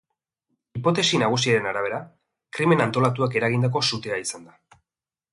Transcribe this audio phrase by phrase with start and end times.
[0.77, 1.99] Hipotesia nagusiaren arabera,
[2.57, 4.81] krimen antolatuak eragindako sutea izan da.